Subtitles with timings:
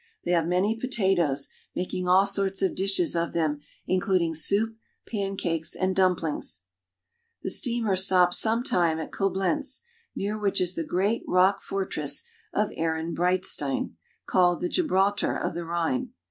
[0.25, 4.75] They have many potatoes, making all sorts of dishes of them, including soup,
[5.07, 6.61] pancakes, and dumplings.
[7.43, 9.81] The steamer stops some time at Coblenz,
[10.15, 13.93] near which is the great rock fortress of Ehrenbreitstein (a ren brlt'stin),
[14.25, 16.09] called the Gibraltar of the Rhine.